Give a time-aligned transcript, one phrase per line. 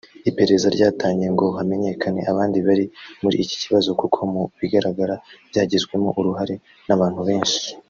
[0.29, 2.85] Iperereza ryatangiye ngo hamenyekane abandi bari
[3.23, 5.15] muri iki kibazo kuko mu bigaragara
[5.49, 6.55] byagizwemo uruhare
[6.87, 7.61] n’abantu benshi